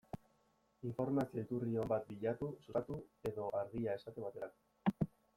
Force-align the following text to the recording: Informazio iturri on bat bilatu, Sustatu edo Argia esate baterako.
Informazio 0.91 1.41
iturri 1.41 1.75
on 1.83 1.91
bat 1.91 2.07
bilatu, 2.07 2.49
Sustatu 2.63 2.97
edo 3.31 3.49
Argia 3.59 3.93
esate 4.01 4.25
baterako. 4.25 5.07